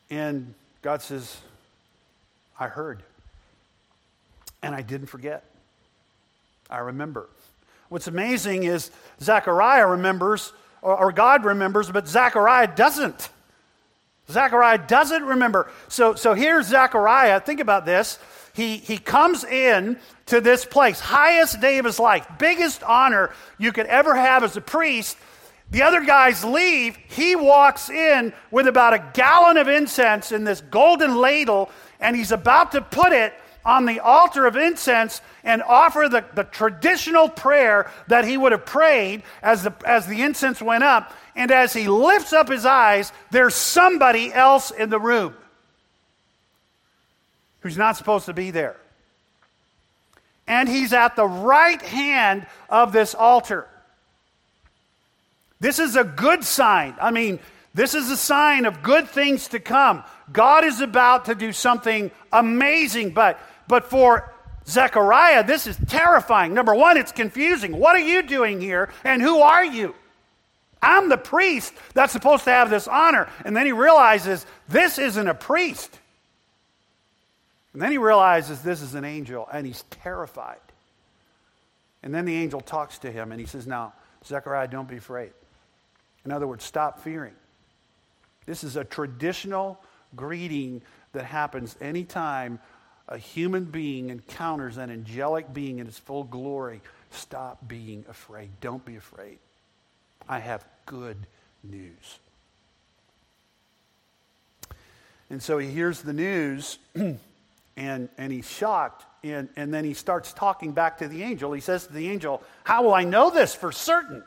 [0.10, 1.36] And God says,
[2.58, 3.04] I heard.
[4.62, 5.44] And I didn't forget.
[6.70, 7.28] I remember.
[7.96, 13.30] What's amazing is Zechariah remembers, or, God remembers, but Zechariah doesn't.
[14.30, 15.72] Zechariah doesn't remember.
[15.88, 17.40] So, so here's Zechariah.
[17.40, 18.20] Think about this.
[18.54, 23.72] He, he comes in to this place, highest day of his life, biggest honor you
[23.72, 25.16] could ever have as a priest.
[25.72, 26.98] The other guys leave.
[26.98, 31.70] He walks in with about a gallon of incense in this golden ladle,
[32.02, 33.34] and he's about to put it
[33.66, 38.66] on the altar of incense and offer the, the traditional prayer that he would have
[38.66, 41.12] prayed as the, as the incense went up.
[41.36, 45.36] And as he lifts up his eyes, there's somebody else in the room
[47.62, 48.78] who's not supposed to be there.
[50.48, 53.68] And he's at the right hand of this altar.
[55.60, 56.96] This is a good sign.
[57.02, 57.40] I mean,
[57.74, 60.04] this is a sign of good things to come.
[60.32, 64.32] God is about to do something amazing, but but for
[64.68, 66.54] Zechariah, this is terrifying.
[66.54, 67.78] Number one, it's confusing.
[67.78, 69.96] What are you doing here, and who are you?
[70.82, 73.28] I'm the priest that's supposed to have this honor.
[73.44, 76.00] And then he realizes this isn't a priest.
[77.74, 80.60] And then he realizes this is an angel, and he's terrified.
[82.04, 83.94] And then the angel talks to him, and he says, Now,
[84.26, 85.32] Zechariah, don't be afraid.
[86.24, 87.34] In other words, stop fearing.
[88.46, 89.80] This is a traditional
[90.16, 90.82] greeting
[91.14, 92.60] that happens anytime
[93.08, 98.50] a human being encounters an angelic being in its full glory, stop being afraid.
[98.62, 99.38] Don't be afraid.
[100.28, 101.18] I have good
[101.64, 102.20] news.
[105.30, 109.06] And so he hears the news and, and he's shocked.
[109.24, 111.52] And, and then he starts talking back to the angel.
[111.54, 114.24] He says to the angel, How will I know this for certain?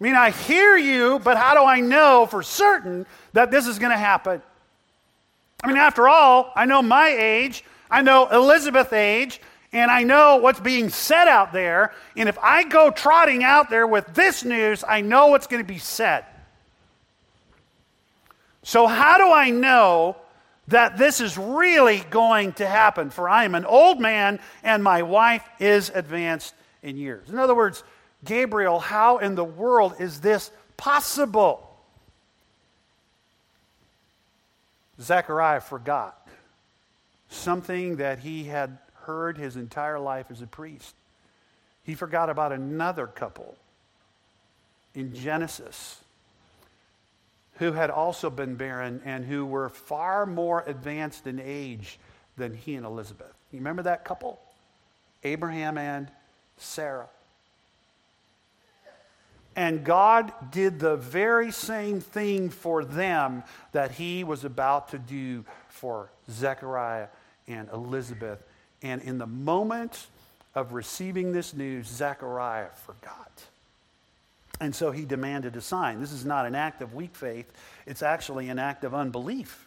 [0.00, 3.78] I mean, I hear you, but how do I know for certain that this is
[3.78, 4.42] going to happen?
[5.62, 9.40] I mean, after all, I know my age, I know Elizabeth's age,
[9.72, 11.92] And I know what's being said out there.
[12.16, 15.68] And if I go trotting out there with this news, I know what's going to
[15.68, 16.24] be said.
[18.62, 20.16] So, how do I know
[20.68, 23.10] that this is really going to happen?
[23.10, 27.28] For I am an old man and my wife is advanced in years.
[27.28, 27.84] In other words,
[28.24, 31.67] Gabriel, how in the world is this possible?
[35.00, 36.26] Zechariah forgot
[37.28, 40.94] something that he had heard his entire life as a priest.
[41.84, 43.56] He forgot about another couple
[44.94, 46.02] in Genesis
[47.54, 51.98] who had also been barren and who were far more advanced in age
[52.36, 53.32] than he and Elizabeth.
[53.52, 54.40] You remember that couple?
[55.24, 56.10] Abraham and
[56.56, 57.08] Sarah.
[59.58, 63.42] And God did the very same thing for them
[63.72, 67.08] that he was about to do for Zechariah
[67.48, 68.40] and Elizabeth.
[68.84, 70.06] And in the moment
[70.54, 73.32] of receiving this news, Zechariah forgot.
[74.60, 76.00] And so he demanded a sign.
[76.00, 77.52] This is not an act of weak faith,
[77.84, 79.66] it's actually an act of unbelief.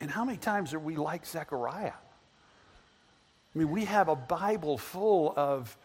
[0.00, 1.92] And how many times are we like Zechariah?
[3.54, 5.76] I mean, we have a Bible full of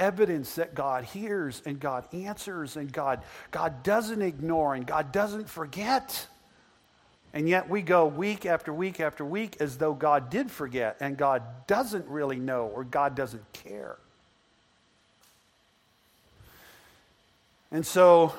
[0.00, 5.48] evidence that God hears and God answers and God, God doesn't ignore and God doesn't
[5.48, 6.26] forget.
[7.32, 11.16] And yet we go week after week after week as though God did forget and
[11.16, 13.96] God doesn't really know or God doesn't care.
[17.70, 18.34] And so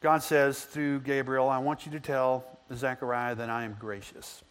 [0.00, 4.42] God says through Gabriel, I want you to tell Zechariah that I am gracious.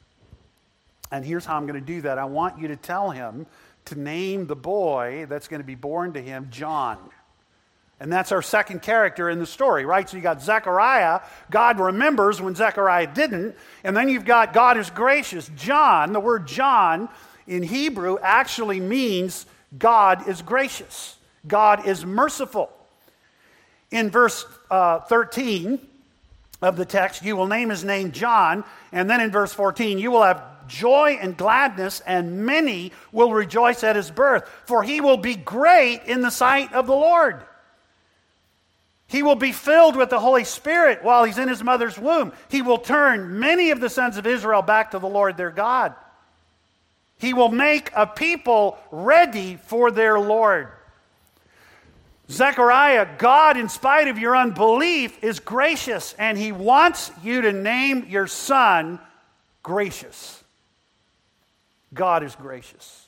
[1.11, 3.45] And here's how I'm going to do that I want you to tell him
[3.85, 6.97] to name the boy that's going to be born to him John.
[7.99, 10.09] And that's our second character in the story, right?
[10.09, 11.21] So you got Zechariah.
[11.49, 13.55] God remembers when Zechariah didn't.
[13.83, 15.49] And then you've got God is gracious.
[15.55, 17.07] John, the word John
[17.47, 19.45] in Hebrew actually means
[19.77, 21.17] God is gracious,
[21.47, 22.71] God is merciful.
[23.91, 25.79] In verse uh, 13
[26.61, 28.63] of the text, you will name his name John.
[28.91, 33.83] And then in verse 14, you will have joy and gladness, and many will rejoice
[33.83, 37.43] at his birth, for he will be great in the sight of the Lord.
[39.07, 42.33] He will be filled with the Holy Spirit while he's in his mother's womb.
[42.49, 45.93] He will turn many of the sons of Israel back to the Lord their God.
[47.17, 50.69] He will make a people ready for their Lord.
[52.29, 58.07] Zechariah, God, in spite of your unbelief, is gracious, and he wants you to name
[58.09, 58.99] your son
[59.61, 60.43] gracious.
[61.95, 63.07] God is gracious.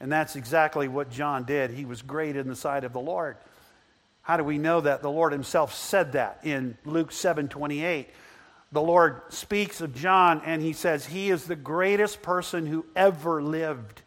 [0.00, 1.70] And that's exactly what John did.
[1.70, 3.36] He was great in the sight of the Lord.
[4.22, 5.02] How do we know that?
[5.02, 8.08] The Lord himself said that in Luke 7 28.
[8.72, 13.40] The Lord speaks of John and he says, He is the greatest person who ever
[13.42, 14.02] lived.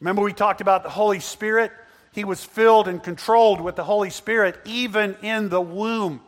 [0.00, 1.70] Remember, we talked about the Holy Spirit?
[2.12, 6.20] He was filled and controlled with the Holy Spirit even in the womb.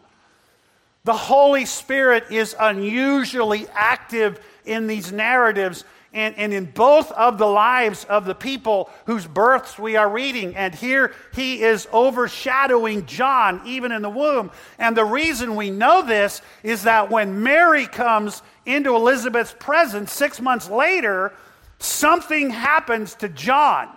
[1.04, 7.46] The Holy Spirit is unusually active in these narratives and, and in both of the
[7.46, 10.56] lives of the people whose births we are reading.
[10.56, 14.50] And here he is overshadowing John even in the womb.
[14.78, 20.40] And the reason we know this is that when Mary comes into Elizabeth's presence six
[20.40, 21.32] months later,
[21.78, 23.88] something happens to John.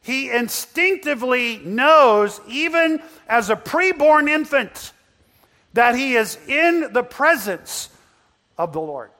[0.00, 4.92] He instinctively knows, even as a preborn infant,
[5.74, 7.88] that he is in the presence
[8.58, 9.10] of the Lord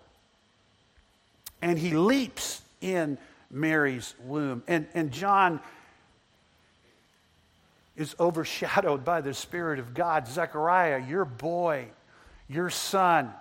[1.62, 3.16] and he leaps in
[3.50, 4.62] Mary's womb.
[4.66, 5.60] And, and John
[7.96, 10.26] is overshadowed by the Spirit of God.
[10.26, 11.86] Zechariah, your boy,
[12.48, 13.32] your son,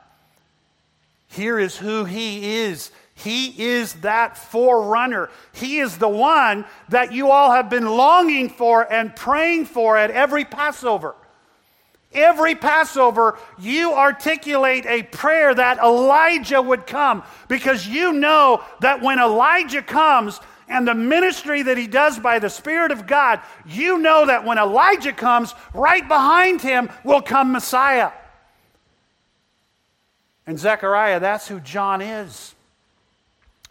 [1.28, 2.92] here is who he is.
[3.14, 5.30] He is that forerunner.
[5.54, 10.12] He is the one that you all have been longing for and praying for at
[10.12, 11.16] every Passover.
[12.14, 19.18] Every Passover, you articulate a prayer that Elijah would come because you know that when
[19.18, 24.26] Elijah comes and the ministry that he does by the Spirit of God, you know
[24.26, 28.12] that when Elijah comes, right behind him will come Messiah.
[30.46, 32.56] And Zechariah, that's who John is.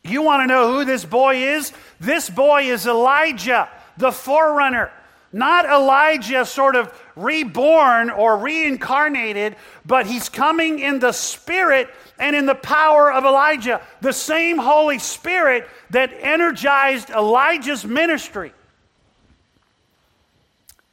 [0.02, 1.72] You want to know who this boy is?
[1.98, 4.90] This boy is Elijah, the forerunner.
[5.32, 11.88] Not Elijah sort of reborn or reincarnated, but he's coming in the spirit
[12.18, 13.80] and in the power of Elijah.
[14.00, 18.52] The same Holy Spirit that energized Elijah's ministry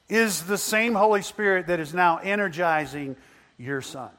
[0.07, 3.15] is the same Holy Spirit that is now energizing
[3.57, 4.09] your son.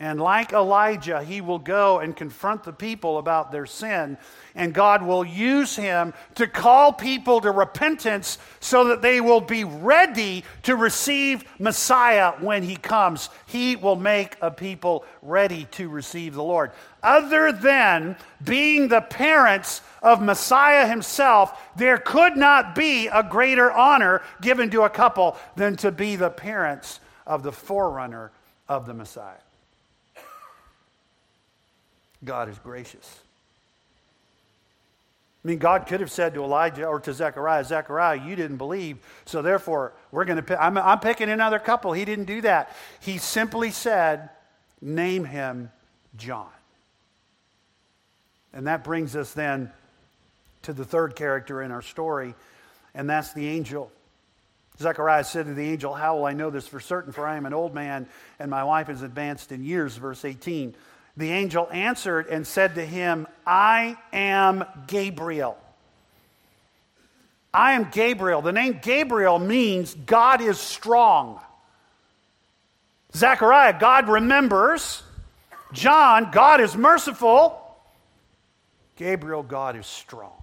[0.00, 4.16] And like Elijah, he will go and confront the people about their sin.
[4.54, 9.64] And God will use him to call people to repentance so that they will be
[9.64, 13.28] ready to receive Messiah when he comes.
[13.46, 16.70] He will make a people ready to receive the Lord.
[17.02, 24.22] Other than being the parents of Messiah himself, there could not be a greater honor
[24.40, 28.30] given to a couple than to be the parents of the forerunner
[28.68, 29.34] of the Messiah.
[32.24, 33.20] God is gracious.
[35.44, 38.98] I mean, God could have said to Elijah or to Zechariah, Zechariah, you didn't believe,
[39.24, 41.92] so therefore we're going to pick, I'm, I'm picking another couple.
[41.92, 42.76] He didn't do that.
[43.00, 44.30] He simply said,
[44.80, 45.70] name him
[46.16, 46.48] John.
[48.52, 49.70] And that brings us then
[50.62, 52.34] to the third character in our story,
[52.94, 53.92] and that's the angel.
[54.80, 57.12] Zechariah said to the angel, How will I know this for certain?
[57.12, 58.06] For I am an old man,
[58.38, 59.96] and my wife is advanced in years.
[59.96, 60.74] Verse 18.
[61.18, 65.58] The angel answered and said to him, I am Gabriel.
[67.52, 68.40] I am Gabriel.
[68.40, 71.40] The name Gabriel means God is strong.
[73.16, 75.02] Zechariah, God remembers.
[75.72, 77.60] John, God is merciful.
[78.94, 80.40] Gabriel, God is strong.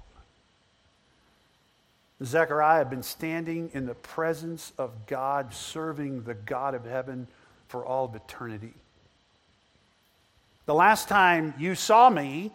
[2.21, 7.29] Zechariah had been standing in the presence of God, serving the God of heaven
[7.69, 8.73] for all of eternity.
[10.65, 12.51] The last time you saw me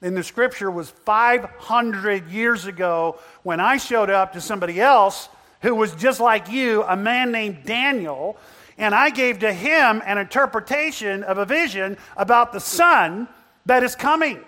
[0.00, 5.28] in the scripture was 500 years ago when I showed up to somebody else
[5.60, 8.38] who was just like you, a man named Daniel,
[8.78, 13.28] and I gave to him an interpretation of a vision about the son
[13.66, 14.40] that is coming.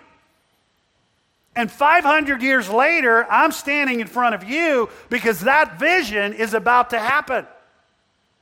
[1.55, 6.89] And 500 years later, I'm standing in front of you because that vision is about
[6.89, 7.45] to happen.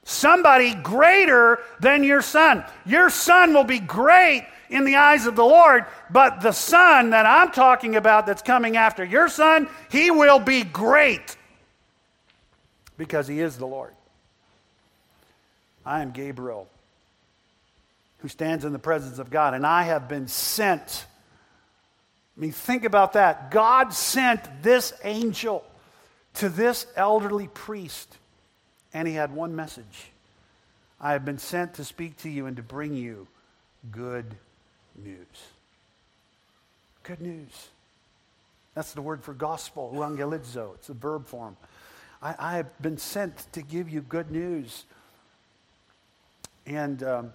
[0.06, 2.64] Somebody greater than your son.
[2.86, 7.26] Your son will be great in the eyes of the Lord, but the son that
[7.26, 11.36] I'm talking about that's coming after your son, he will be great
[12.98, 13.94] because he is the Lord.
[15.86, 16.68] I am Gabriel
[18.20, 21.06] who stands in the presence of God, and I have been sent.
[22.38, 23.50] I mean, think about that.
[23.50, 25.64] God sent this angel
[26.36, 28.16] to this elderly priest,
[28.94, 30.12] and he had one message
[31.00, 33.28] I have been sent to speak to you and to bring you
[33.92, 34.36] good
[35.04, 35.26] news.
[37.04, 37.70] Good news.
[38.76, 40.76] That's the word for gospel, evangelizo.
[40.76, 41.58] It's a verb form.
[42.22, 44.86] I, I have been sent to give you good news.
[46.66, 47.34] And um,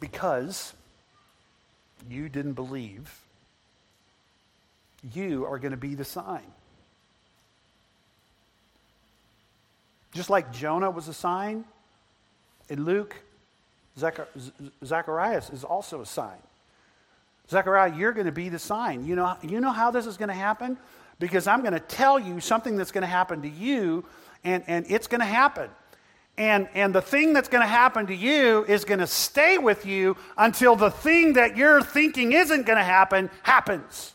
[0.00, 0.72] because
[2.08, 3.20] you didn't believe,
[5.12, 6.42] you are going to be the sign.
[10.12, 11.64] Just like Jonah was a sign
[12.68, 13.16] in Luke
[13.98, 16.38] Zacharias is also a sign.
[17.50, 19.06] Zechariah, you're going to be the sign.
[19.06, 20.76] You know, you know how this is going to happen?
[21.18, 24.04] Because I'm going to tell you something that's going to happen to you,
[24.44, 25.70] and, and it's going to happen.
[26.36, 29.84] And, and the thing that's going to happen to you is going to stay with
[29.84, 34.14] you until the thing that you're thinking isn't going to happen happens.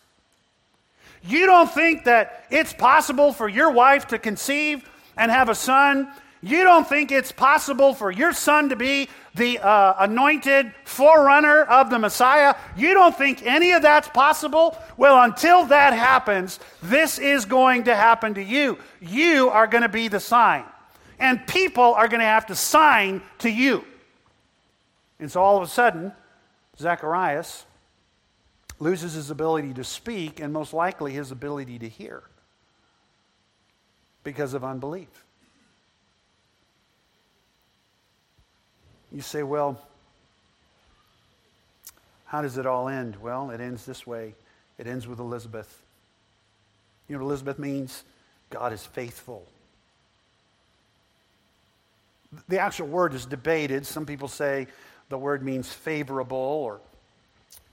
[1.26, 6.08] You don't think that it's possible for your wife to conceive and have a son
[6.44, 11.90] you don't think it's possible for your son to be the uh, anointed forerunner of
[11.90, 12.56] the Messiah?
[12.76, 14.78] You don't think any of that's possible?
[14.98, 18.78] Well, until that happens, this is going to happen to you.
[19.00, 20.66] You are going to be the sign.
[21.18, 23.86] And people are going to have to sign to you.
[25.20, 26.12] And so all of a sudden,
[26.78, 27.66] Zacharias
[28.80, 32.24] loses his ability to speak and most likely his ability to hear
[34.26, 35.23] because of unbelief.
[39.14, 39.80] You say, well,
[42.26, 43.16] how does it all end?
[43.22, 44.34] Well, it ends this way
[44.80, 45.84] it ends with Elizabeth.
[47.08, 48.04] You know what Elizabeth means?
[48.50, 49.46] God is faithful.
[52.50, 53.86] The actual word is debated.
[53.86, 54.66] Some people say
[55.10, 56.80] the word means favorable or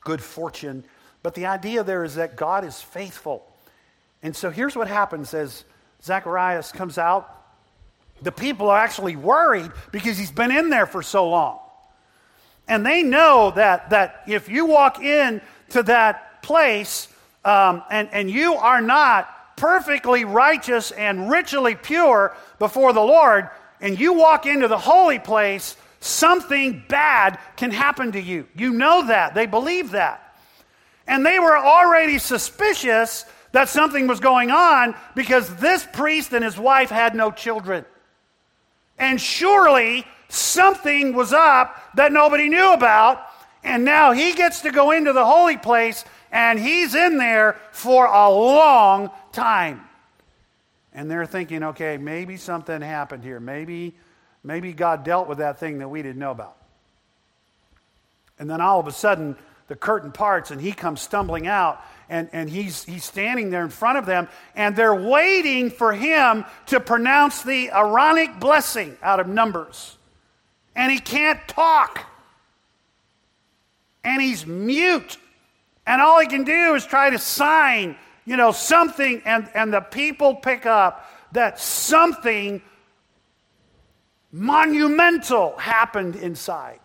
[0.03, 0.85] good fortune.
[1.23, 3.47] But the idea there is that God is faithful.
[4.23, 5.65] And so here's what happens as
[6.03, 7.40] Zacharias comes out
[8.23, 11.59] the people are actually worried because he's been in there for so long.
[12.69, 15.41] And they know that, that if you walk in
[15.71, 17.09] to that place
[17.45, 23.51] um, and, and you are not perfectly righteous and ritually pure before the Lord,
[23.81, 28.47] and you walk into the holy place, something bad can happen to you.
[28.55, 29.35] You know that.
[29.35, 30.35] They believe that.
[31.07, 36.59] And they were already suspicious that something was going on because this priest and his
[36.59, 37.85] wife had no children.
[39.01, 43.27] And surely something was up that nobody knew about.
[43.65, 48.07] And now he gets to go into the holy place and he's in there for
[48.07, 49.81] a long time.
[50.93, 53.41] And they're thinking, okay, maybe something happened here.
[53.41, 53.95] Maybe,
[54.45, 56.57] maybe God dealt with that thing that we didn't know about.
[58.39, 59.37] And then all of a sudden,
[59.69, 63.71] the curtain parts and he comes stumbling out and, and he's, he's standing there in
[63.71, 69.29] front of them and they're waiting for him to pronounce the Aaronic blessing out of
[69.29, 69.97] Numbers.
[70.75, 72.05] And he can't talk.
[74.03, 75.19] And he's mute.
[75.87, 77.97] And all he can do is try to sign,
[78.27, 79.23] you know, something.
[79.25, 82.61] And, and the people pick up that something
[84.33, 86.81] monumental happened inside.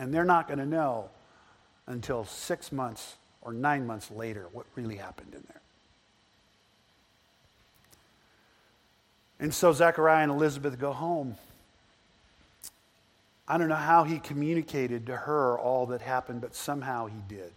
[0.00, 1.10] And they're not going to know
[1.86, 3.16] until six months
[3.48, 5.62] or nine months later what really happened in there.
[9.40, 11.36] And so Zechariah and Elizabeth go home.
[13.46, 17.50] I don't know how he communicated to her all that happened, but somehow he did.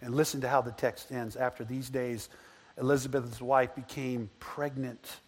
[0.00, 1.36] And listen to how the text ends.
[1.36, 2.28] After these days,
[2.76, 5.18] Elizabeth's wife became pregnant.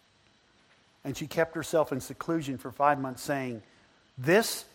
[1.05, 3.61] And she kept herself in seclusion for five months, saying,
[4.17, 4.65] This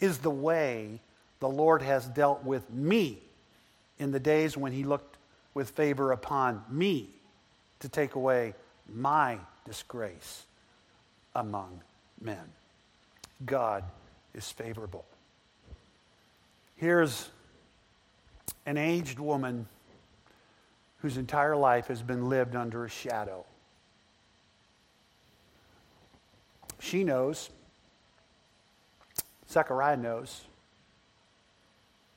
[0.00, 0.98] is the way
[1.38, 3.20] the Lord has dealt with me
[3.98, 5.16] in the days when he looked
[5.54, 7.08] with favor upon me
[7.80, 8.54] to take away
[8.92, 10.44] my disgrace
[11.34, 11.80] among
[12.20, 12.44] men.
[13.44, 13.84] God
[14.34, 15.04] is favorable.
[16.76, 17.28] Here's
[18.66, 19.66] an aged woman
[20.98, 23.44] whose entire life has been lived under a shadow.
[26.80, 27.50] She knows,
[29.50, 30.44] Zechariah knows,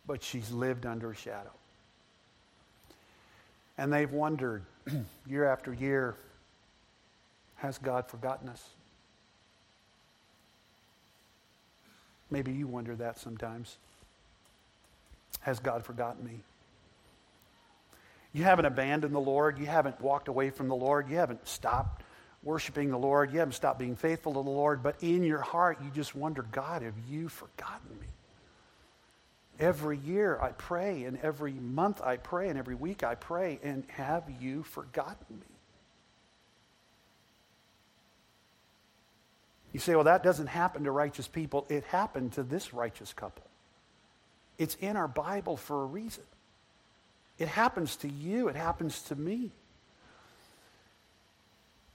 [0.05, 1.51] but she's lived under a shadow.
[3.77, 4.63] And they've wondered
[5.27, 6.15] year after year
[7.57, 8.63] has God forgotten us?
[12.29, 13.77] Maybe you wonder that sometimes.
[15.41, 16.39] Has God forgotten me?
[18.33, 19.57] You haven't abandoned the Lord.
[19.57, 21.09] You haven't walked away from the Lord.
[21.09, 22.03] You haven't stopped
[22.43, 23.31] worshiping the Lord.
[23.31, 24.83] You haven't stopped being faithful to the Lord.
[24.83, 28.07] But in your heart, you just wonder, God, have you forgotten me?
[29.59, 33.83] Every year I pray, and every month I pray, and every week I pray, and
[33.89, 35.57] have you forgotten me?
[39.73, 41.65] You say, well, that doesn't happen to righteous people.
[41.69, 43.45] It happened to this righteous couple.
[44.57, 46.23] It's in our Bible for a reason.
[47.37, 49.51] It happens to you, it happens to me.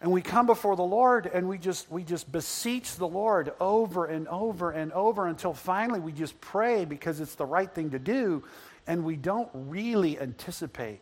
[0.03, 4.07] And we come before the Lord and we just, we just beseech the Lord over
[4.07, 8.01] and over and over until finally we just pray because it's the right thing to
[8.01, 8.43] do.
[8.89, 11.01] And we don't really anticipate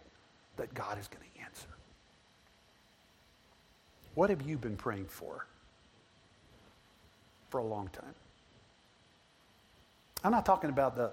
[0.58, 1.68] that God is going to answer.
[4.14, 5.46] What have you been praying for
[7.48, 8.14] for a long time?
[10.22, 11.10] I'm not talking about the,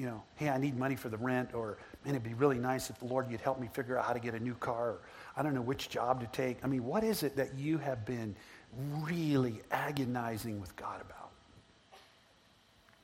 [0.00, 1.76] you know, hey, I need money for the rent, or
[2.06, 4.18] man, it'd be really nice if the Lord you'd help me figure out how to
[4.18, 5.00] get a new car, or
[5.36, 6.56] I don't know which job to take.
[6.64, 8.34] I mean, what is it that you have been
[9.02, 11.32] really agonizing with God about?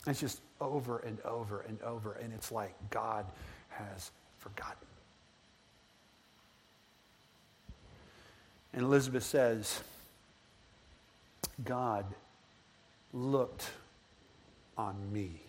[0.07, 3.27] It's just over and over and over, and it's like God
[3.69, 4.89] has forgotten.
[8.73, 9.83] And Elizabeth says,
[11.63, 12.07] God
[13.13, 13.69] looked
[14.79, 15.43] on me.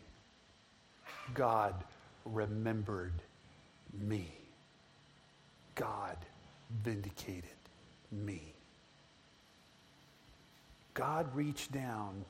[1.34, 1.84] God
[2.26, 3.14] remembered
[3.94, 4.32] me.
[5.76, 6.18] God
[6.84, 7.44] vindicated
[8.12, 8.54] me.
[10.94, 12.26] God reached down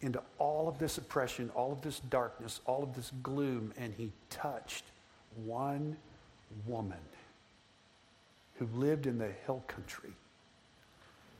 [0.00, 4.10] into all of this oppression, all of this darkness, all of this gloom, and he
[4.28, 4.84] touched
[5.44, 5.96] one
[6.66, 6.98] woman
[8.56, 10.12] who lived in the hill country.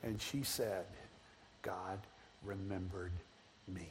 [0.03, 0.85] And she said,
[1.61, 1.99] God
[2.43, 3.11] remembered
[3.67, 3.89] me.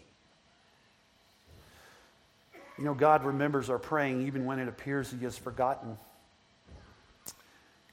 [2.79, 5.97] You know, God remembers our praying even when it appears he has forgotten.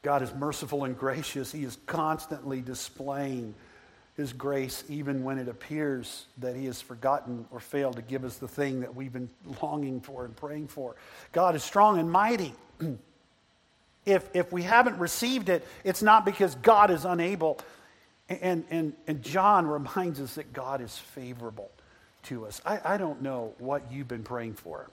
[0.02, 1.52] God is merciful and gracious.
[1.52, 3.54] He is constantly displaying
[4.18, 8.38] his grace even when it appears that he has forgotten or failed to give us
[8.38, 9.30] the thing that we've been
[9.62, 10.96] longing for and praying for.
[11.32, 12.54] God is strong and mighty.
[14.06, 17.60] if, if we haven't received it, it's not because God is unable.
[18.28, 21.70] And, and, and John reminds us that God is favorable
[22.24, 22.62] to us.
[22.66, 24.90] I, I don't know what you've been praying for.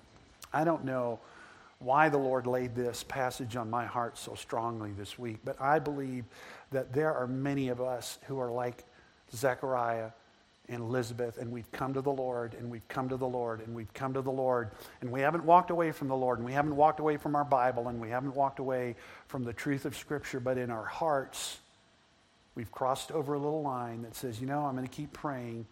[0.52, 1.20] I don't know
[1.78, 5.78] why the Lord laid this passage on my heart so strongly this week, but I
[5.78, 6.24] believe
[6.72, 8.84] that there are many of us who are like
[9.34, 10.10] Zechariah
[10.68, 13.74] and Elizabeth, and we've come to the Lord, and we've come to the Lord, and
[13.74, 14.70] we've come to the Lord,
[15.00, 17.44] and we haven't walked away from the Lord, and we haven't walked away from our
[17.44, 18.96] Bible, and we haven't walked away
[19.28, 21.58] from the truth of Scripture, but in our hearts,
[22.58, 25.64] We've crossed over a little line that says, you know, I'm going to keep praying,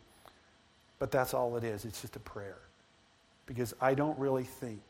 [0.98, 1.84] but that's all it is.
[1.84, 2.58] It's just a prayer.
[3.46, 4.80] Because I don't really think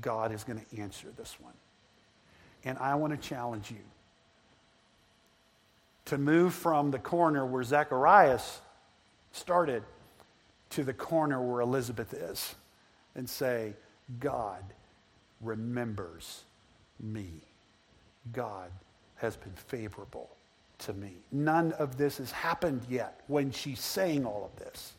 [0.00, 1.54] God is going to answer this one.
[2.64, 3.78] And I want to challenge you
[6.06, 8.60] to move from the corner where Zacharias
[9.32, 9.82] started
[10.70, 12.54] to the corner where Elizabeth is
[13.14, 13.74] and say,
[14.20, 14.62] God
[15.40, 16.42] remembers
[17.00, 17.30] me.
[18.32, 18.70] God
[19.16, 20.30] has been favorable
[20.78, 21.12] to me.
[21.30, 24.94] None of this has happened yet when she's saying all of this.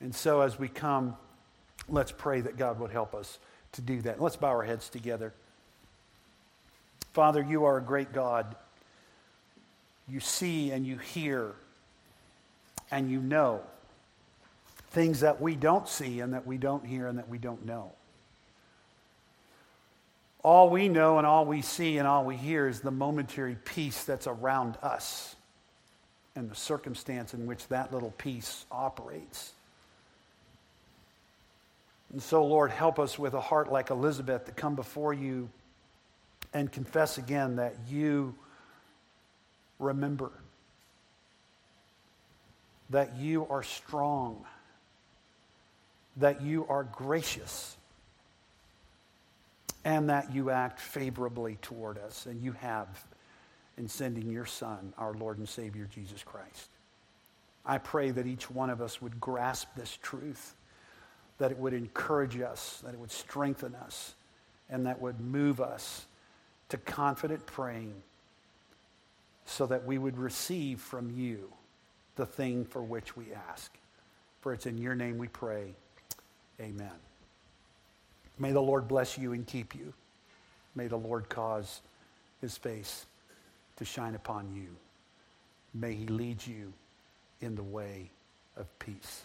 [0.00, 1.16] And so as we come,
[1.88, 3.38] let's pray that God would help us
[3.72, 4.20] to do that.
[4.20, 5.32] Let's bow our heads together.
[7.12, 8.54] Father, you are a great God.
[10.08, 11.52] You see and you hear
[12.90, 13.60] and you know
[14.90, 17.92] things that we don't see and that we don't hear and that we don't know.
[20.42, 24.04] All we know and all we see and all we hear is the momentary peace
[24.04, 25.34] that's around us
[26.36, 29.52] and the circumstance in which that little peace operates.
[32.12, 35.50] And so, Lord, help us with a heart like Elizabeth to come before you
[36.54, 38.34] and confess again that you
[39.78, 40.30] remember,
[42.90, 44.44] that you are strong,
[46.16, 47.76] that you are gracious,
[49.84, 52.88] and that you act favorably toward us, and you have
[53.76, 56.68] in sending your Son, our Lord and Savior, Jesus Christ.
[57.64, 60.54] I pray that each one of us would grasp this truth
[61.38, 64.14] that it would encourage us, that it would strengthen us,
[64.68, 66.06] and that would move us
[66.68, 67.94] to confident praying
[69.44, 71.50] so that we would receive from you
[72.16, 73.72] the thing for which we ask.
[74.40, 75.74] For it's in your name we pray.
[76.60, 76.90] Amen.
[78.38, 79.94] May the Lord bless you and keep you.
[80.74, 81.80] May the Lord cause
[82.40, 83.06] his face
[83.76, 84.76] to shine upon you.
[85.74, 86.72] May he lead you
[87.40, 88.10] in the way
[88.56, 89.22] of peace.